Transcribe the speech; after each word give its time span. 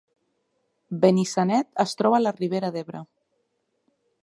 Benissanet 1.03 1.83
es 1.85 1.93
troba 2.01 2.19
a 2.21 2.23
la 2.23 2.33
Ribera 2.39 2.73
d’Ebre 2.77 3.05